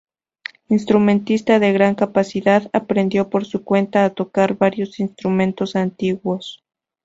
Instrumentista 0.69 1.59
de 1.59 1.73
gran 1.73 1.93
capacidad, 1.93 2.71
aprendió 2.73 3.29
por 3.29 3.45
su 3.45 3.63
cuenta 3.63 4.03
a 4.03 4.09
tocar 4.09 4.57
varios 4.57 4.99
instrumentos 4.99 5.75
antiguos. 5.75 6.63